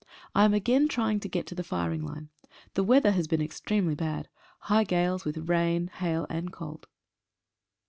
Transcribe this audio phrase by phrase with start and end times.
[0.33, 2.29] I am again try ing to get to the firing line.
[2.73, 4.29] The weather has been ex tremely bad—
[4.71, 6.87] high gales, with rain, hail, and cold.